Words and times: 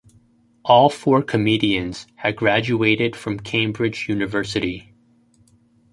All 0.65 0.89
four 0.89 1.21
comedians 1.21 2.07
had 2.15 2.35
graduated 2.35 3.15
from 3.15 3.39
Cambridge 3.39 4.09
University. 4.09 4.95